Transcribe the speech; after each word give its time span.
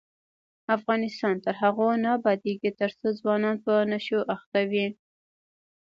افغانستان 0.77 1.35
تر 1.45 1.53
هغو 1.61 1.87
نه 2.03 2.09
ابادیږي، 2.17 2.71
ترڅو 2.79 3.07
ځوانان 3.19 3.55
په 3.65 3.73
نشو 3.91 4.19
اخته 4.35 4.59
وي. 4.71 4.85